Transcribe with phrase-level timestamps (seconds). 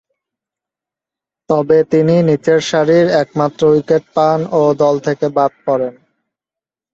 [1.49, 5.93] তবে, তিনি নিচেরসারির একমাত্র উইকেট পান ও দল থেকে বাদ পড়েন।